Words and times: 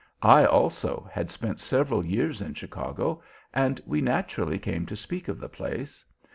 I 0.23 0.45
also 0.45 1.07
had 1.13 1.29
spent 1.29 1.59
several 1.59 2.03
years 2.03 2.41
in 2.41 2.55
Chicago, 2.55 3.21
and 3.53 3.79
we 3.85 4.01
naturally 4.01 4.57
came 4.57 4.87
to 4.87 4.95
speak 4.95 5.27
of 5.27 5.39
the 5.39 5.47
place. 5.47 6.03